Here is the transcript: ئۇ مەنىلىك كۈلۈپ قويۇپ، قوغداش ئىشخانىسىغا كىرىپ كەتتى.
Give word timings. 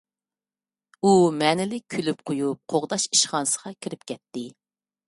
ئۇ 1.03 1.11
مەنىلىك 1.35 1.85
كۈلۈپ 1.97 2.25
قويۇپ، 2.31 2.63
قوغداش 2.75 3.07
ئىشخانىسىغا 3.13 3.79
كىرىپ 3.79 4.11
كەتتى. 4.15 4.49